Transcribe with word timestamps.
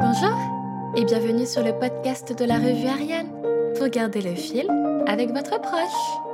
Bonjour 0.00 0.34
et 0.96 1.04
bienvenue 1.04 1.44
sur 1.44 1.62
le 1.62 1.78
podcast 1.78 2.32
de 2.36 2.44
la 2.46 2.56
revue 2.56 2.86
Ariane 2.86 3.30
pour 3.76 3.88
garder 3.88 4.22
le 4.22 4.34
fil 4.34 4.66
avec 5.06 5.28
votre 5.30 5.60
proche. 5.60 6.29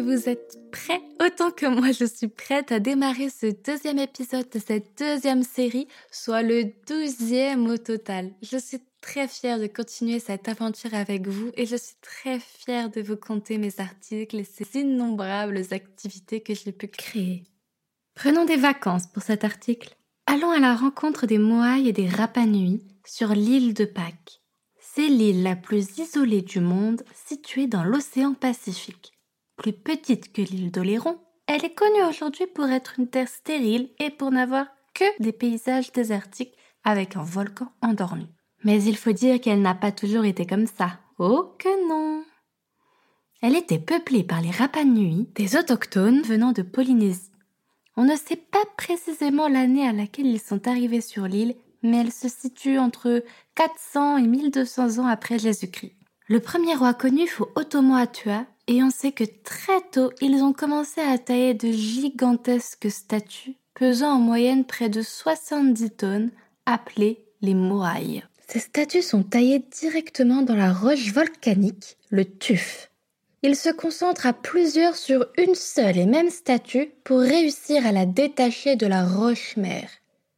Vous 0.00 0.28
êtes 0.28 0.58
prêts? 0.70 1.00
Autant 1.24 1.50
que 1.50 1.66
moi 1.66 1.92
je 1.92 2.04
suis 2.04 2.28
prête 2.28 2.72
à 2.72 2.80
démarrer 2.80 3.30
ce 3.30 3.46
deuxième 3.46 3.98
épisode 3.98 4.48
de 4.50 4.58
cette 4.58 4.98
deuxième 4.98 5.42
série, 5.42 5.88
soit 6.10 6.42
le 6.42 6.72
douzième 6.86 7.66
au 7.68 7.76
total. 7.76 8.32
Je 8.42 8.58
suis 8.58 8.80
très 9.00 9.28
fière 9.28 9.58
de 9.58 9.66
continuer 9.66 10.18
cette 10.18 10.48
aventure 10.48 10.94
avec 10.94 11.26
vous 11.26 11.50
et 11.54 11.66
je 11.66 11.76
suis 11.76 11.96
très 12.00 12.38
fière 12.38 12.90
de 12.90 13.00
vous 13.00 13.16
conter 13.16 13.58
mes 13.58 13.80
articles 13.80 14.36
et 14.36 14.44
ces 14.44 14.80
innombrables 14.80 15.62
activités 15.70 16.40
que 16.40 16.54
j'ai 16.54 16.72
pu 16.72 16.88
créer. 16.88 17.44
Prenons 18.14 18.44
des 18.44 18.56
vacances 18.56 19.06
pour 19.06 19.22
cet 19.22 19.44
article. 19.44 19.94
Allons 20.26 20.50
à 20.50 20.58
la 20.58 20.74
rencontre 20.74 21.26
des 21.26 21.38
Moai 21.38 21.86
et 21.86 21.92
des 21.92 22.08
Rapanui 22.08 22.82
sur 23.06 23.28
l'île 23.28 23.74
de 23.74 23.84
Pâques. 23.84 24.42
C'est 24.78 25.08
l'île 25.08 25.42
la 25.42 25.56
plus 25.56 25.98
isolée 25.98 26.42
du 26.42 26.60
monde 26.60 27.02
située 27.14 27.66
dans 27.66 27.84
l'océan 27.84 28.34
Pacifique. 28.34 29.12
Plus 29.58 29.72
petite 29.72 30.32
que 30.32 30.40
l'île 30.40 30.70
d'Oléron, 30.70 31.18
elle 31.48 31.64
est 31.64 31.74
connue 31.74 32.04
aujourd'hui 32.08 32.46
pour 32.46 32.68
être 32.68 32.94
une 32.98 33.08
terre 33.08 33.28
stérile 33.28 33.90
et 33.98 34.10
pour 34.10 34.30
n'avoir 34.30 34.66
que 34.94 35.04
des 35.20 35.32
paysages 35.32 35.90
désertiques 35.90 36.54
avec 36.84 37.16
un 37.16 37.24
volcan 37.24 37.72
endormi. 37.82 38.28
Mais 38.62 38.82
il 38.84 38.96
faut 38.96 39.12
dire 39.12 39.40
qu'elle 39.40 39.60
n'a 39.60 39.74
pas 39.74 39.90
toujours 39.90 40.24
été 40.24 40.46
comme 40.46 40.68
ça. 40.68 41.00
Oh 41.18 41.56
que 41.58 41.88
non 41.88 42.22
Elle 43.42 43.56
était 43.56 43.80
peuplée 43.80 44.22
par 44.22 44.40
les 44.40 44.52
Rapanui, 44.52 45.28
des 45.34 45.56
autochtones 45.56 46.22
venant 46.22 46.52
de 46.52 46.62
Polynésie. 46.62 47.32
On 47.96 48.04
ne 48.04 48.14
sait 48.14 48.36
pas 48.36 48.64
précisément 48.76 49.48
l'année 49.48 49.88
à 49.88 49.92
laquelle 49.92 50.26
ils 50.26 50.40
sont 50.40 50.68
arrivés 50.68 51.00
sur 51.00 51.26
l'île, 51.26 51.56
mais 51.82 51.96
elle 51.98 52.12
se 52.12 52.28
situe 52.28 52.78
entre 52.78 53.24
400 53.56 54.18
et 54.18 54.28
1200 54.28 54.98
ans 54.98 55.06
après 55.06 55.40
Jésus-Christ. 55.40 55.96
Le 56.28 56.38
premier 56.38 56.76
roi 56.76 56.94
connu 56.94 57.26
fut 57.26 57.44
Otomo 57.56 57.96
Atua, 57.96 58.46
et 58.68 58.82
on 58.82 58.90
sait 58.90 59.12
que 59.12 59.24
très 59.24 59.80
tôt, 59.92 60.12
ils 60.20 60.42
ont 60.42 60.52
commencé 60.52 61.00
à 61.00 61.16
tailler 61.16 61.54
de 61.54 61.72
gigantesques 61.72 62.90
statues, 62.90 63.56
pesant 63.74 64.12
en 64.12 64.18
moyenne 64.18 64.66
près 64.66 64.90
de 64.90 65.00
70 65.00 65.90
tonnes, 65.92 66.30
appelées 66.66 67.24
les 67.40 67.54
moaïs. 67.54 68.22
Ces 68.46 68.58
statues 68.58 69.02
sont 69.02 69.22
taillées 69.22 69.64
directement 69.80 70.42
dans 70.42 70.54
la 70.54 70.72
roche 70.72 71.12
volcanique, 71.12 71.96
le 72.10 72.26
tuf. 72.26 72.90
Ils 73.42 73.56
se 73.56 73.70
concentrent 73.70 74.26
à 74.26 74.32
plusieurs 74.34 74.96
sur 74.96 75.26
une 75.38 75.54
seule 75.54 75.96
et 75.96 76.06
même 76.06 76.28
statue 76.28 76.90
pour 77.04 77.20
réussir 77.20 77.86
à 77.86 77.92
la 77.92 78.04
détacher 78.04 78.76
de 78.76 78.86
la 78.86 79.06
roche-mère. 79.06 79.88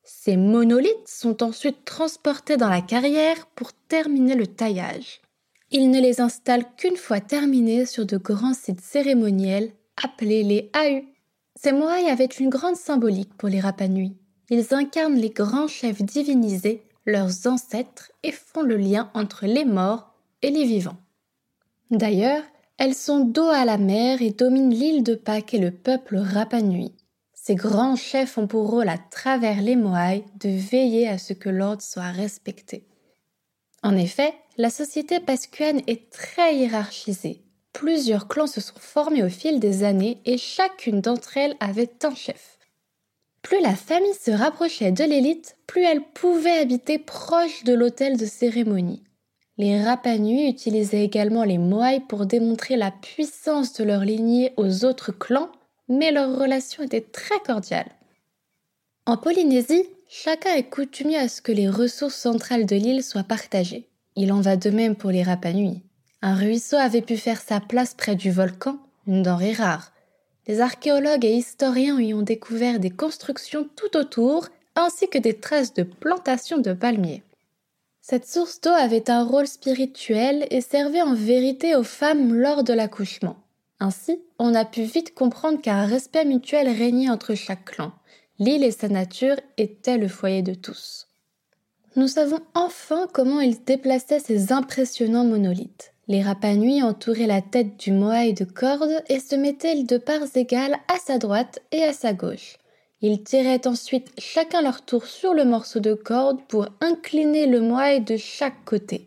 Ces 0.04 0.36
monolithes 0.36 1.08
sont 1.08 1.42
ensuite 1.42 1.84
transportés 1.84 2.56
dans 2.56 2.68
la 2.68 2.82
carrière 2.82 3.46
pour 3.56 3.72
terminer 3.72 4.34
le 4.34 4.46
taillage. 4.46 5.20
Ils 5.72 5.90
ne 5.90 6.00
les 6.00 6.20
installent 6.20 6.66
qu'une 6.76 6.96
fois 6.96 7.20
terminés 7.20 7.86
sur 7.86 8.04
de 8.04 8.16
grands 8.16 8.54
sites 8.54 8.80
cérémoniels 8.80 9.72
appelés 10.02 10.42
les 10.42 10.70
AU. 10.74 11.04
Ces 11.54 11.72
moaïs 11.72 12.08
avaient 12.08 12.24
une 12.24 12.48
grande 12.48 12.76
symbolique 12.76 13.34
pour 13.36 13.48
les 13.48 13.60
Rapanui. 13.60 14.16
Ils 14.50 14.74
incarnent 14.74 15.16
les 15.16 15.30
grands 15.30 15.68
chefs 15.68 16.02
divinisés, 16.02 16.82
leurs 17.06 17.46
ancêtres, 17.46 18.10
et 18.24 18.32
font 18.32 18.62
le 18.62 18.76
lien 18.76 19.10
entre 19.14 19.46
les 19.46 19.64
morts 19.64 20.12
et 20.42 20.50
les 20.50 20.64
vivants. 20.64 20.96
D'ailleurs, 21.92 22.42
elles 22.78 22.94
sont 22.94 23.20
dos 23.20 23.48
à 23.48 23.64
la 23.64 23.78
mer 23.78 24.22
et 24.22 24.30
dominent 24.30 24.74
l'île 24.74 25.04
de 25.04 25.14
Pâques 25.14 25.54
et 25.54 25.58
le 25.58 25.70
peuple 25.70 26.16
Rapanui. 26.16 26.94
Ces 27.32 27.54
grands 27.54 27.96
chefs 27.96 28.38
ont 28.38 28.46
pour 28.46 28.70
rôle 28.70 28.88
à 28.88 28.98
travers 28.98 29.62
les 29.62 29.76
Moai 29.76 30.24
de 30.40 30.48
veiller 30.48 31.08
à 31.08 31.18
ce 31.18 31.32
que 31.32 31.48
l'ordre 31.48 31.82
soit 31.82 32.10
respecté. 32.10 32.86
En 33.82 33.96
effet, 33.96 34.34
la 34.60 34.68
société 34.68 35.20
pascuane 35.20 35.80
est 35.86 36.10
très 36.10 36.54
hiérarchisée. 36.54 37.40
Plusieurs 37.72 38.28
clans 38.28 38.46
se 38.46 38.60
sont 38.60 38.78
formés 38.78 39.24
au 39.24 39.30
fil 39.30 39.58
des 39.58 39.84
années 39.84 40.20
et 40.26 40.36
chacune 40.36 41.00
d'entre 41.00 41.38
elles 41.38 41.56
avait 41.60 41.88
un 42.02 42.14
chef. 42.14 42.58
Plus 43.40 43.62
la 43.62 43.74
famille 43.74 44.12
se 44.12 44.30
rapprochait 44.30 44.92
de 44.92 45.02
l'élite, 45.02 45.56
plus 45.66 45.82
elle 45.82 46.02
pouvait 46.02 46.58
habiter 46.58 46.98
proche 46.98 47.64
de 47.64 47.72
l'hôtel 47.72 48.18
de 48.18 48.26
cérémonie. 48.26 49.02
Les 49.56 49.82
Rapanui 49.82 50.50
utilisaient 50.50 51.04
également 51.04 51.44
les 51.44 51.56
Moai 51.56 52.00
pour 52.06 52.26
démontrer 52.26 52.76
la 52.76 52.90
puissance 52.90 53.72
de 53.72 53.84
leur 53.84 54.04
lignée 54.04 54.52
aux 54.58 54.84
autres 54.84 55.10
clans 55.10 55.50
mais 55.88 56.12
leur 56.12 56.38
relation 56.38 56.82
était 56.82 57.00
très 57.00 57.40
cordiale. 57.40 57.88
En 59.06 59.16
Polynésie, 59.16 59.88
chacun 60.06 60.54
est 60.54 60.68
coutumier 60.68 61.16
à 61.16 61.28
ce 61.28 61.40
que 61.40 61.50
les 61.50 61.68
ressources 61.68 62.14
centrales 62.14 62.66
de 62.66 62.76
l'île 62.76 63.02
soient 63.02 63.24
partagées. 63.24 63.89
Il 64.16 64.32
en 64.32 64.40
va 64.40 64.56
de 64.56 64.70
même 64.70 64.96
pour 64.96 65.10
les 65.10 65.22
Rapanui. 65.22 65.82
Un 66.22 66.34
ruisseau 66.34 66.76
avait 66.76 67.00
pu 67.00 67.16
faire 67.16 67.40
sa 67.40 67.60
place 67.60 67.94
près 67.94 68.16
du 68.16 68.30
volcan, 68.30 68.78
une 69.06 69.22
denrée 69.22 69.52
rare. 69.52 69.92
Les 70.46 70.60
archéologues 70.60 71.24
et 71.24 71.34
historiens 71.34 72.00
y 72.00 72.12
ont 72.12 72.22
découvert 72.22 72.80
des 72.80 72.90
constructions 72.90 73.68
tout 73.76 73.96
autour, 73.96 74.48
ainsi 74.74 75.08
que 75.08 75.18
des 75.18 75.34
traces 75.34 75.74
de 75.74 75.82
plantations 75.82 76.58
de 76.58 76.72
palmiers. 76.72 77.22
Cette 78.00 78.26
source 78.26 78.60
d'eau 78.60 78.70
avait 78.70 79.10
un 79.10 79.24
rôle 79.24 79.46
spirituel 79.46 80.46
et 80.50 80.60
servait 80.60 81.02
en 81.02 81.14
vérité 81.14 81.76
aux 81.76 81.84
femmes 81.84 82.34
lors 82.34 82.64
de 82.64 82.72
l'accouchement. 82.72 83.36
Ainsi, 83.78 84.20
on 84.38 84.54
a 84.54 84.64
pu 84.64 84.82
vite 84.82 85.14
comprendre 85.14 85.60
qu'un 85.60 85.86
respect 85.86 86.24
mutuel 86.24 86.68
régnait 86.68 87.10
entre 87.10 87.34
chaque 87.34 87.64
clan. 87.64 87.92
L'île 88.38 88.64
et 88.64 88.70
sa 88.70 88.88
nature 88.88 89.36
étaient 89.58 89.98
le 89.98 90.08
foyer 90.08 90.42
de 90.42 90.54
tous. 90.54 91.09
Nous 91.96 92.08
savons 92.08 92.40
enfin 92.54 93.08
comment 93.12 93.40
ils 93.40 93.62
déplaçaient 93.64 94.20
ces 94.20 94.52
impressionnants 94.52 95.24
monolithes. 95.24 95.92
Les 96.06 96.22
Rapanui 96.22 96.82
entouraient 96.82 97.26
la 97.26 97.42
tête 97.42 97.76
du 97.78 97.92
Moai 97.92 98.32
de 98.32 98.44
cordes 98.44 99.02
et 99.08 99.18
se 99.18 99.34
mettaient 99.34 99.82
de 99.82 99.98
parts 99.98 100.36
égales 100.36 100.76
à 100.88 100.98
sa 100.98 101.18
droite 101.18 101.60
et 101.72 101.82
à 101.82 101.92
sa 101.92 102.12
gauche. 102.12 102.58
Ils 103.00 103.22
tiraient 103.22 103.66
ensuite 103.66 104.12
chacun 104.18 104.62
leur 104.62 104.82
tour 104.82 105.06
sur 105.06 105.34
le 105.34 105.44
morceau 105.44 105.80
de 105.80 105.94
corde 105.94 106.40
pour 106.48 106.68
incliner 106.80 107.46
le 107.46 107.60
Moai 107.60 108.00
de 108.00 108.16
chaque 108.16 108.64
côté. 108.64 109.06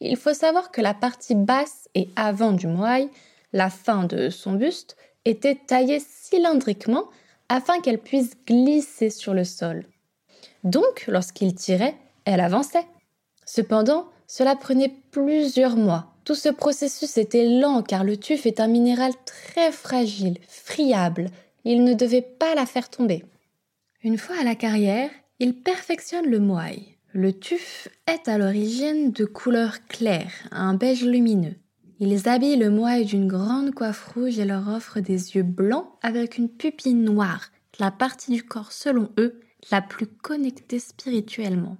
Il 0.00 0.16
faut 0.16 0.34
savoir 0.34 0.70
que 0.70 0.80
la 0.80 0.94
partie 0.94 1.34
basse 1.34 1.88
et 1.94 2.08
avant 2.16 2.52
du 2.52 2.66
Moai 2.66 3.08
la 3.52 3.70
fin 3.70 4.04
de 4.04 4.30
son 4.30 4.52
buste 4.52 4.96
était 5.24 5.58
taillée 5.66 6.00
cylindriquement 6.00 7.04
afin 7.48 7.80
qu'elle 7.80 7.98
puisse 7.98 8.32
glisser 8.46 9.10
sur 9.10 9.34
le 9.34 9.44
sol. 9.44 9.84
Donc, 10.62 11.04
lorsqu'il 11.08 11.54
tirait, 11.54 11.96
elle 12.24 12.40
avançait. 12.40 12.86
Cependant, 13.46 14.06
cela 14.26 14.54
prenait 14.56 14.94
plusieurs 15.10 15.76
mois. 15.76 16.14
Tout 16.24 16.34
ce 16.34 16.48
processus 16.48 17.18
était 17.18 17.46
lent 17.60 17.82
car 17.82 18.04
le 18.04 18.16
tuf 18.16 18.46
est 18.46 18.60
un 18.60 18.68
minéral 18.68 19.12
très 19.24 19.72
fragile, 19.72 20.38
friable. 20.48 21.26
Il 21.64 21.84
ne 21.84 21.94
devait 21.94 22.22
pas 22.22 22.54
la 22.54 22.66
faire 22.66 22.88
tomber. 22.90 23.24
Une 24.02 24.18
fois 24.18 24.36
à 24.40 24.44
la 24.44 24.54
carrière, 24.54 25.10
il 25.40 25.54
perfectionne 25.54 26.26
le 26.26 26.38
moai. 26.38 26.96
Le 27.12 27.32
tuf 27.32 27.88
est 28.06 28.28
à 28.28 28.38
l'origine 28.38 29.10
de 29.10 29.24
couleur 29.24 29.84
claire, 29.88 30.30
un 30.52 30.74
beige 30.74 31.04
lumineux. 31.04 31.56
Ils 31.98 32.28
habillent 32.28 32.56
le 32.56 32.70
moai 32.70 33.04
d'une 33.04 33.26
grande 33.26 33.74
coiffe 33.74 34.12
rouge 34.14 34.38
et 34.38 34.44
leur 34.44 34.68
offrent 34.68 35.00
des 35.00 35.34
yeux 35.34 35.42
blancs 35.42 35.88
avec 36.02 36.38
une 36.38 36.48
pupille 36.48 36.94
noire, 36.94 37.50
la 37.78 37.90
partie 37.90 38.32
du 38.32 38.42
corps 38.42 38.72
selon 38.72 39.10
eux 39.18 39.40
la 39.70 39.82
plus 39.82 40.06
connectée 40.06 40.78
spirituellement. 40.78 41.76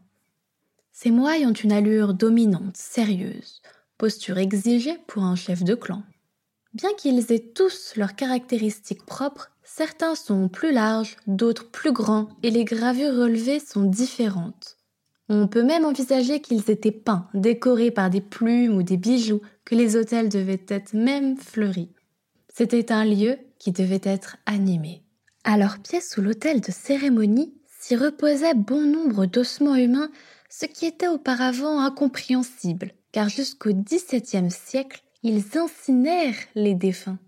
Ces 1.03 1.11
moaïs 1.11 1.47
ont 1.47 1.55
une 1.55 1.73
allure 1.73 2.13
dominante, 2.13 2.77
sérieuse, 2.77 3.63
posture 3.97 4.37
exigée 4.37 4.99
pour 5.07 5.23
un 5.23 5.35
chef 5.35 5.65
de 5.65 5.75
clan. 5.75 6.03
Bien 6.75 6.91
qu'ils 6.99 7.33
aient 7.33 7.53
tous 7.55 7.95
leurs 7.97 8.17
caractéristiques 8.17 9.07
propres, 9.07 9.51
certains 9.65 10.15
sont 10.15 10.51
plus 10.51 10.73
larges, 10.73 11.17
d'autres 11.27 11.71
plus 11.71 11.93
grands, 11.93 12.29
et 12.43 12.51
les 12.51 12.67
gravures 12.67 13.17
relevées 13.17 13.61
sont 13.61 13.85
différentes. 13.85 14.77
On 15.31 15.49
peut 15.49 15.63
même 15.63 15.87
envisager 15.87 16.43
qu'ils 16.43 16.71
étaient 16.71 16.93
peints, 16.93 17.29
décorés 17.33 17.91
par 17.91 18.11
des 18.11 18.21
plumes 18.21 18.77
ou 18.77 18.83
des 18.83 18.99
bijoux, 18.99 19.41
que 19.65 19.75
les 19.75 19.97
hôtels 19.97 20.29
devaient 20.29 20.67
être 20.69 20.93
même 20.93 21.39
fleuris. 21.39 21.89
C'était 22.53 22.93
un 22.93 23.07
lieu 23.07 23.39
qui 23.59 23.73
devait 23.73 24.03
être 24.05 24.37
animé. 24.45 25.03
À 25.45 25.57
leurs 25.57 25.79
pieds 25.79 26.03
sous 26.03 26.21
l'hôtel 26.21 26.61
de 26.61 26.71
cérémonie 26.71 27.55
s'y 27.81 27.97
reposait 27.97 28.53
bon 28.53 28.83
nombre 28.83 29.25
d'ossements 29.25 29.77
humains, 29.77 30.11
ce 30.51 30.67
qui 30.67 30.85
était 30.85 31.09
auparavant 31.09 31.81
incompréhensible, 31.81 32.93
car 33.13 33.29
jusqu'au 33.29 33.73
XVIIe 33.73 34.51
siècle, 34.51 35.03
ils 35.23 35.57
incinèrent 35.57 36.37
les 36.55 36.75
défunts. 36.75 37.19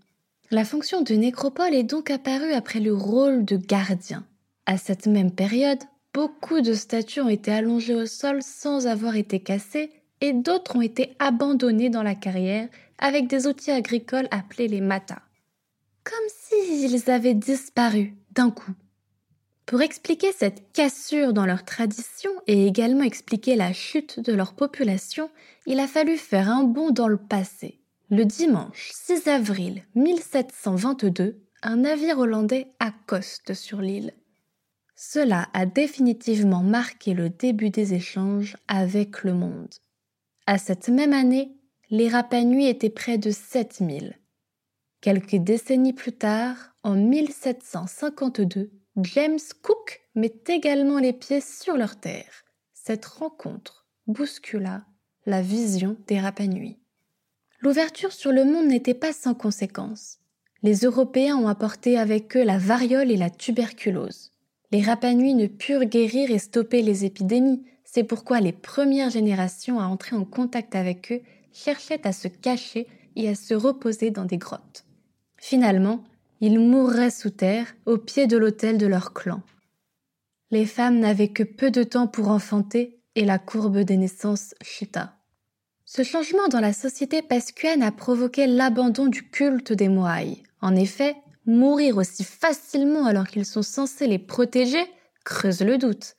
La 0.51 0.65
fonction 0.65 1.01
de 1.01 1.15
nécropole 1.15 1.73
est 1.73 1.83
donc 1.83 2.11
apparue 2.11 2.53
après 2.53 2.79
le 2.79 2.93
rôle 2.93 3.45
de 3.45 3.57
gardien. 3.57 4.25
À 4.65 4.77
cette 4.77 5.07
même 5.07 5.31
période, 5.31 5.79
beaucoup 6.13 6.61
de 6.61 6.73
statues 6.73 7.21
ont 7.21 7.29
été 7.29 7.51
allongées 7.51 7.95
au 7.95 8.05
sol 8.05 8.41
sans 8.43 8.85
avoir 8.85 9.15
été 9.15 9.39
cassées 9.39 9.89
et 10.21 10.33
d'autres 10.33 10.75
ont 10.75 10.81
été 10.81 11.15
abandonnées 11.19 11.89
dans 11.89 12.03
la 12.03 12.15
carrière 12.15 12.67
avec 12.97 13.27
des 13.27 13.47
outils 13.47 13.71
agricoles 13.71 14.27
appelés 14.31 14.67
les 14.67 14.81
matas. 14.81 15.21
Comme 16.03 16.15
s'ils 16.27 17.09
avaient 17.09 17.33
disparu 17.33 18.13
d'un 18.31 18.51
coup. 18.51 18.73
Pour 19.65 19.81
expliquer 19.81 20.31
cette 20.33 20.71
cassure 20.73 21.33
dans 21.33 21.45
leur 21.45 21.63
tradition 21.63 22.31
et 22.47 22.67
également 22.67 23.03
expliquer 23.03 23.55
la 23.55 23.71
chute 23.71 24.19
de 24.19 24.33
leur 24.33 24.53
population, 24.53 25.29
il 25.65 25.79
a 25.79 25.87
fallu 25.87 26.17
faire 26.17 26.49
un 26.49 26.63
bond 26.63 26.91
dans 26.91 27.07
le 27.07 27.17
passé. 27.17 27.79
Le 28.09 28.25
dimanche 28.25 28.91
6 28.93 29.27
avril 29.27 29.83
1722, 29.95 31.41
un 31.63 31.77
navire 31.77 32.19
hollandais 32.19 32.67
accoste 32.79 33.53
sur 33.53 33.79
l'île. 33.79 34.13
Cela 34.95 35.49
a 35.53 35.65
définitivement 35.65 36.61
marqué 36.61 37.13
le 37.13 37.29
début 37.29 37.69
des 37.69 37.93
échanges 37.93 38.57
avec 38.67 39.23
le 39.23 39.33
monde. 39.33 39.73
À 40.45 40.57
cette 40.57 40.89
même 40.89 41.13
année, 41.13 41.55
les 41.89 42.09
Rapanui 42.09 42.67
étaient 42.67 42.89
près 42.89 43.17
de 43.17 43.31
7000. 43.31 44.19
Quelques 44.99 45.35
décennies 45.35 45.93
plus 45.93 46.13
tard, 46.13 46.57
en 46.83 46.95
1752, 46.95 48.71
James 48.97 49.39
Cook 49.63 50.01
met 50.13 50.35
également 50.47 50.99
les 50.99 51.13
pieds 51.13 51.41
sur 51.41 51.75
leur 51.75 51.99
terre. 51.99 52.45
Cette 52.75 53.05
rencontre 53.05 53.87
bouscula 54.05 54.85
la 55.25 55.41
vision 55.41 55.97
des 56.07 56.19
Rapanui. 56.19 56.77
L'ouverture 57.61 58.11
sur 58.11 58.31
le 58.31 58.45
monde 58.45 58.67
n'était 58.67 58.93
pas 58.93 59.13
sans 59.13 59.33
conséquences. 59.33 60.19
Les 60.61 60.79
Européens 60.81 61.37
ont 61.37 61.47
apporté 61.47 61.97
avec 61.97 62.37
eux 62.37 62.43
la 62.43 62.59
variole 62.59 63.09
et 63.09 63.17
la 63.17 63.31
tuberculose. 63.31 64.31
Les 64.71 64.81
Rapanui 64.81 65.33
ne 65.33 65.47
purent 65.47 65.85
guérir 65.85 66.29
et 66.29 66.39
stopper 66.39 66.81
les 66.83 67.03
épidémies, 67.03 67.63
c'est 67.85 68.03
pourquoi 68.03 68.41
les 68.41 68.51
premières 68.51 69.09
générations 69.09 69.79
à 69.79 69.85
entrer 69.85 70.15
en 70.15 70.25
contact 70.25 70.75
avec 70.75 71.11
eux 71.11 71.21
cherchaient 71.51 72.05
à 72.05 72.11
se 72.11 72.27
cacher 72.27 72.87
et 73.15 73.29
à 73.29 73.35
se 73.35 73.53
reposer 73.55 74.11
dans 74.11 74.25
des 74.25 74.37
grottes. 74.37 74.85
Finalement, 75.37 76.03
ils 76.45 76.59
mourraient 76.59 77.09
sous 77.09 77.29
terre 77.29 77.73
au 77.85 77.97
pied 77.97 78.27
de 78.27 78.35
l'autel 78.35 78.77
de 78.77 78.85
leur 78.85 79.13
clan. 79.13 79.41
Les 80.51 80.65
femmes 80.65 80.99
n'avaient 80.99 81.29
que 81.29 81.43
peu 81.43 81.71
de 81.71 81.83
temps 81.83 82.05
pour 82.05 82.27
enfanter 82.27 82.99
et 83.15 83.23
la 83.23 83.39
courbe 83.39 83.79
des 83.79 83.95
naissances 83.95 84.53
chuta. 84.61 85.15
Ce 85.85 86.03
changement 86.03 86.49
dans 86.49 86.59
la 86.59 86.73
société 86.73 87.21
pascuenne 87.21 87.81
a 87.81 87.93
provoqué 87.93 88.45
l'abandon 88.45 89.07
du 89.07 89.29
culte 89.29 89.71
des 89.71 89.87
Moai. 89.87 90.43
En 90.59 90.75
effet, 90.75 91.15
mourir 91.45 91.95
aussi 91.95 92.25
facilement 92.25 93.05
alors 93.05 93.27
qu'ils 93.27 93.45
sont 93.45 93.61
censés 93.61 94.07
les 94.07 94.19
protéger 94.19 94.85
creuse 95.23 95.61
le 95.61 95.77
doute. 95.77 96.17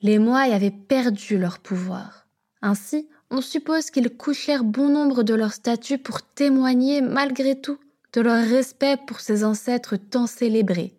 Les 0.00 0.18
Moai 0.18 0.54
avaient 0.54 0.70
perdu 0.70 1.36
leur 1.36 1.58
pouvoir. 1.58 2.26
Ainsi, 2.62 3.10
on 3.30 3.42
suppose 3.42 3.90
qu'ils 3.90 4.08
couchèrent 4.08 4.64
bon 4.64 4.88
nombre 4.88 5.22
de 5.22 5.34
leurs 5.34 5.52
statues 5.52 5.98
pour 5.98 6.22
témoigner, 6.22 7.02
malgré 7.02 7.60
tout, 7.60 7.78
de 8.12 8.20
leur 8.20 8.44
respect 8.44 8.96
pour 9.06 9.20
ces 9.20 9.44
ancêtres 9.44 9.96
tant 9.96 10.26
célébrés, 10.26 10.94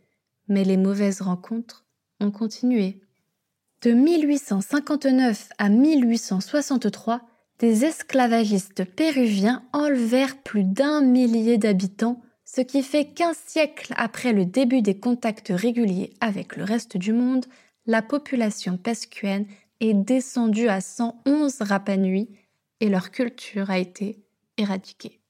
mais 0.47 0.63
les 0.63 0.77
mauvaises 0.77 1.21
rencontres 1.21 1.85
ont 2.19 2.31
continué. 2.31 3.01
De 3.81 3.91
1859 3.93 5.49
à 5.57 5.69
1863, 5.69 7.21
des 7.59 7.85
esclavagistes 7.85 8.85
péruviens 8.85 9.63
enlevèrent 9.73 10.37
plus 10.37 10.63
d'un 10.63 11.01
millier 11.01 11.57
d'habitants, 11.57 12.21
ce 12.43 12.61
qui 12.61 12.83
fait 12.83 13.05
qu'un 13.05 13.33
siècle 13.33 13.93
après 13.97 14.33
le 14.33 14.45
début 14.45 14.81
des 14.81 14.99
contacts 14.99 15.53
réguliers 15.55 16.13
avec 16.21 16.57
le 16.57 16.63
reste 16.63 16.97
du 16.97 17.13
monde, 17.13 17.45
la 17.85 18.01
population 18.01 18.77
pescuenne 18.77 19.45
est 19.79 19.93
descendue 19.93 20.67
à 20.67 20.81
111 20.81 21.61
Rapanui 21.61 22.29
et 22.79 22.89
leur 22.89 23.11
culture 23.11 23.69
a 23.69 23.79
été 23.79 24.23
éradiquée. 24.57 25.20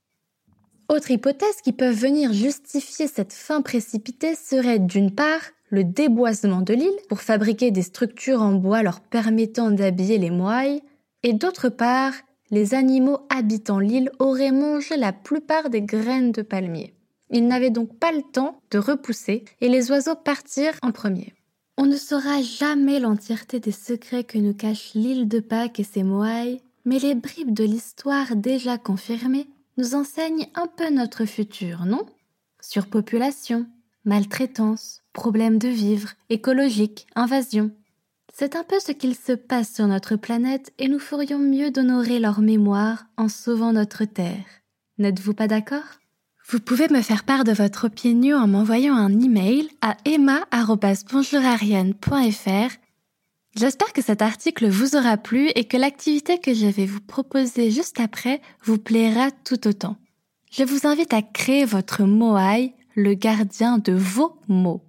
Autre 0.92 1.12
hypothèse 1.12 1.62
qui 1.64 1.72
peuvent 1.72 1.96
venir 1.96 2.34
justifier 2.34 3.08
cette 3.08 3.32
fin 3.32 3.62
précipitée 3.62 4.36
serait 4.36 4.78
d'une 4.78 5.16
part 5.16 5.40
le 5.70 5.86
déboisement 5.86 6.60
de 6.60 6.74
l'île 6.74 7.00
pour 7.08 7.22
fabriquer 7.22 7.72
des 7.72 7.82
structures 7.82 8.42
en 8.42 8.52
bois 8.52 8.84
leur 8.84 9.00
permettant 9.00 9.72
d'habiller 9.72 10.18
les 10.18 10.32
moailles, 10.32 10.82
et 11.24 11.32
d'autre 11.32 11.70
part 11.70 12.12
les 12.50 12.74
animaux 12.74 13.20
habitant 13.30 13.80
l'île 13.80 14.12
auraient 14.20 14.52
mangé 14.52 14.98
la 14.98 15.14
plupart 15.14 15.70
des 15.70 15.82
graines 15.82 16.34
de 16.34 16.42
palmier. 16.42 16.94
Ils 17.30 17.48
n'avaient 17.48 17.70
donc 17.70 17.98
pas 17.98 18.12
le 18.12 18.24
temps 18.34 18.60
de 18.72 18.78
repousser 18.78 19.46
et 19.62 19.70
les 19.70 19.92
oiseaux 19.92 20.16
partirent 20.16 20.78
en 20.82 20.92
premier. 20.92 21.34
On 21.78 21.86
ne 21.86 21.96
saura 21.96 22.42
jamais 22.42 23.00
l'entièreté 23.00 23.62
des 23.62 23.72
secrets 23.72 24.26
que 24.26 24.38
nous 24.38 24.54
cache 24.54 24.92
l'île 24.94 25.30
de 25.30 25.40
Pâques 25.40 25.80
et 25.80 25.86
ses 25.86 26.04
moailles, 26.04 26.60
mais 26.84 27.00
les 27.00 27.16
bribes 27.16 27.54
de 27.54 27.64
l'histoire 27.64 28.36
déjà 28.36 28.78
confirmées 28.78 29.48
nous 29.82 29.96
enseigne 29.96 30.48
un 30.54 30.68
peu 30.68 30.92
notre 30.92 31.26
futur, 31.26 31.86
non? 31.86 32.06
Surpopulation, 32.60 33.66
maltraitance, 34.06 35.02
problèmes 35.12 35.58
de 35.58 35.70
vivre, 35.70 36.10
écologique, 36.30 37.08
invasion. 37.16 37.72
C'est 38.32 38.56
un 38.56 38.64
peu 38.64 38.80
ce 38.80 38.92
qu'il 38.92 39.16
se 39.16 39.32
passe 39.32 39.74
sur 39.74 39.88
notre 39.88 40.18
planète 40.18 40.72
et 40.78 40.88
nous 40.88 41.00
ferions 41.00 41.40
mieux 41.40 41.72
d'honorer 41.72 42.20
leur 42.20 42.42
mémoire 42.42 43.06
en 43.18 43.28
sauvant 43.28 43.74
notre 43.74 44.06
Terre. 44.06 44.46
N'êtes-vous 45.00 45.34
pas 45.34 45.48
d'accord? 45.48 45.98
Vous 46.48 46.60
pouvez 46.60 46.88
me 46.88 47.02
faire 47.02 47.24
part 47.24 47.44
de 47.44 47.52
votre 47.52 47.88
opinion 47.88 48.38
en 48.38 48.46
m'envoyant 48.46 48.94
un 48.94 49.20
email 49.20 49.68
à 49.82 49.98
emma.bonjourarienne.fr 50.06 52.91
J'espère 53.56 53.92
que 53.92 54.02
cet 54.02 54.22
article 54.22 54.70
vous 54.70 54.96
aura 54.96 55.18
plu 55.18 55.50
et 55.56 55.66
que 55.66 55.76
l'activité 55.76 56.40
que 56.40 56.54
je 56.54 56.68
vais 56.68 56.86
vous 56.86 57.02
proposer 57.02 57.70
juste 57.70 58.00
après 58.00 58.42
vous 58.64 58.78
plaira 58.78 59.30
tout 59.44 59.68
autant. 59.68 59.98
Je 60.52 60.64
vous 60.64 60.88
invite 60.88 61.14
à 61.14 61.22
créer 61.22 61.66
votre 61.66 62.04
Moai, 62.04 62.74
le 62.96 63.14
gardien 63.14 63.78
de 63.78 63.94
vos 63.94 64.38
mots. 64.48 64.82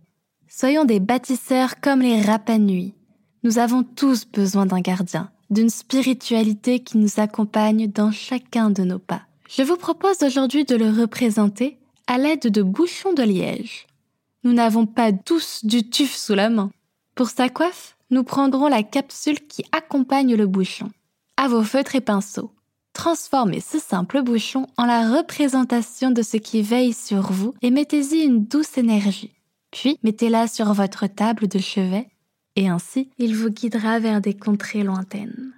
Soyons 0.48 0.84
des 0.84 1.00
bâtisseurs 1.00 1.80
comme 1.80 2.02
les 2.02 2.20
Rapanui. 2.20 2.94
Nous 3.42 3.58
avons 3.58 3.82
tous 3.82 4.26
besoin 4.26 4.66
d'un 4.66 4.80
gardien, 4.80 5.30
d'une 5.50 5.70
spiritualité 5.70 6.80
qui 6.80 6.98
nous 6.98 7.18
accompagne 7.18 7.90
dans 7.90 8.12
chacun 8.12 8.70
de 8.70 8.84
nos 8.84 9.00
pas. 9.00 9.22
Je 9.48 9.62
vous 9.62 9.76
propose 9.76 10.22
aujourd'hui 10.22 10.64
de 10.64 10.76
le 10.76 10.90
représenter 10.90 11.78
à 12.06 12.16
l'aide 12.16 12.46
de 12.46 12.62
bouchons 12.62 13.12
de 13.12 13.22
liège. 13.22 13.86
Nous 14.44 14.52
n'avons 14.52 14.86
pas 14.86 15.12
tous 15.12 15.64
du 15.64 15.88
tuf 15.88 16.14
sous 16.14 16.34
la 16.34 16.48
main. 16.48 16.70
Pour 17.14 17.28
sa 17.28 17.48
coiffe, 17.48 17.96
nous 18.12 18.22
prendrons 18.22 18.68
la 18.68 18.84
capsule 18.84 19.40
qui 19.48 19.64
accompagne 19.72 20.36
le 20.36 20.46
bouchon. 20.46 20.90
À 21.36 21.48
vos 21.48 21.62
feutres 21.62 21.96
et 21.96 22.00
pinceaux. 22.00 22.52
Transformez 22.92 23.60
ce 23.60 23.78
simple 23.78 24.22
bouchon 24.22 24.66
en 24.76 24.84
la 24.84 25.16
représentation 25.16 26.10
de 26.10 26.22
ce 26.22 26.36
qui 26.36 26.62
veille 26.62 26.92
sur 26.92 27.32
vous 27.32 27.54
et 27.62 27.70
mettez-y 27.70 28.20
une 28.20 28.44
douce 28.44 28.76
énergie. 28.76 29.32
Puis 29.70 29.98
mettez-la 30.02 30.46
sur 30.46 30.72
votre 30.74 31.06
table 31.06 31.48
de 31.48 31.58
chevet 31.58 32.06
et 32.54 32.68
ainsi 32.68 33.10
il 33.16 33.34
vous 33.34 33.48
guidera 33.48 33.98
vers 33.98 34.20
des 34.20 34.34
contrées 34.34 34.84
lointaines. 34.84 35.52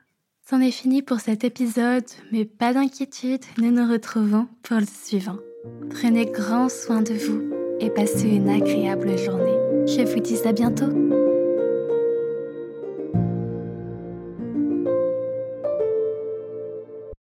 C'en 0.49 0.61
est 0.61 0.70
fini 0.70 1.02
pour 1.02 1.18
cet 1.20 1.42
épisode, 1.42 2.04
mais 2.30 2.44
pas 2.44 2.73
d'inquiétude, 2.73 3.42
nous 3.58 3.73
nous 3.73 3.90
retrouvons 3.90 4.46
pour 4.62 4.76
le 4.76 4.87
suivant. 4.87 5.38
Prenez 5.90 6.26
grand 6.26 6.68
soin 6.68 7.02
de 7.02 7.14
vous 7.14 7.42
et 7.80 7.90
passez 7.90 8.28
une 8.28 8.49
agréable 8.49 9.18
journée. 9.18 9.58
Je 9.87 10.04
vous 10.04 10.20
dis 10.20 10.38
à 10.46 10.52
bientôt. 10.52 11.03